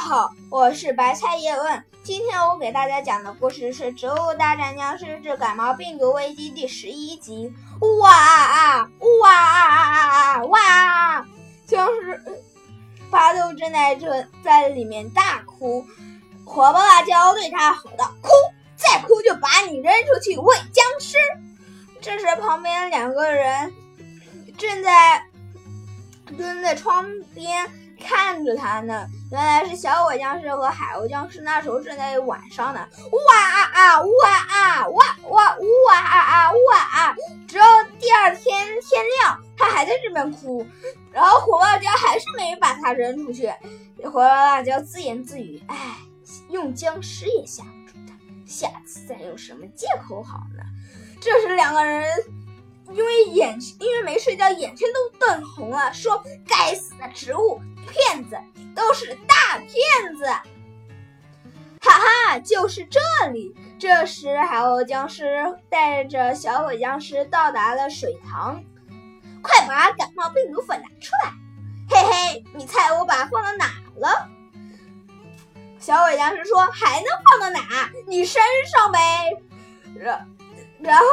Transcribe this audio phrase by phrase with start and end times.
[0.00, 1.84] 好，我是白菜叶问。
[2.02, 7.52] 今天我给大家讲的故事是《植物大战僵尸之感冒病毒危机》第十一集。
[8.00, 8.90] 哇啊啊
[9.20, 11.26] 哇啊啊啊啊哇！
[11.66, 12.20] 僵尸
[13.10, 15.84] 巴豆正在这在里面大哭，
[16.46, 18.30] 火爆辣椒对他吼道：“哭，
[18.76, 21.18] 再哭就把你扔出去喂僵尸！”
[22.00, 23.70] 这时旁边两个人
[24.56, 25.22] 正在
[26.38, 27.70] 蹲在窗边。
[28.44, 31.40] 着他呢，原来是小鬼僵尸和海鸥僵尸。
[31.42, 37.16] 那时候正在晚上呢，呜哇啊啊，呜哇啊，哇哇呜哇啊啊，呜哇啊！
[37.46, 37.64] 直到
[37.98, 40.66] 第二天天亮，他还在这边哭。
[41.12, 43.52] 然后火爆辣椒还是没把他扔出去。
[44.04, 45.96] 火爆辣椒自言自语：“哎，
[46.48, 48.14] 用僵尸也吓不住他，
[48.46, 50.62] 下次再用什么借口好呢？”
[51.20, 52.08] 这时两个人。
[52.92, 58.36] 因为眼，因为没睡觉，眼圈都瞪红了，说：“该死的植物骗子，
[58.74, 59.70] 都是大骗
[60.16, 60.24] 子！”
[61.80, 63.00] 哈哈，就是这
[63.32, 63.54] 里。
[63.78, 68.62] 这时，海鸥僵尸带着小鬼僵尸到达了水塘，
[69.40, 71.32] 快把感冒病毒粉拿出来！
[71.88, 73.66] 嘿嘿，你猜我把它放到哪
[73.96, 74.28] 了？
[75.78, 77.90] 小鬼僵尸说：“还能放到哪？
[78.06, 79.30] 你身上呗。”
[79.96, 80.28] 然，
[80.80, 81.04] 然后。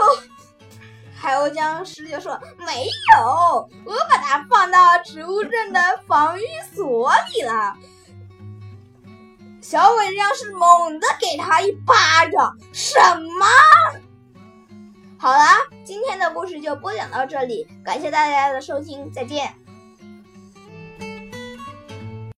[1.20, 7.76] 海鸥僵尸就说：“没有，我把它放到植物镇的防御所里了。”
[9.60, 13.00] 小鬼僵尸猛地给他一巴掌：“什
[13.40, 13.46] 么？”
[15.20, 19.54] 好啦，今天的故事就播讲到这里，感谢大家的收听，再见。